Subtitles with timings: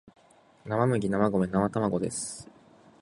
[0.65, 2.49] 生麦生米生卵です